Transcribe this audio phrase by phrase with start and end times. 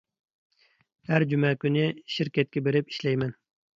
[1.11, 3.37] ھەر جۈمە كۈنى شىركەتكە بېرىپ ئىشلەيمەن.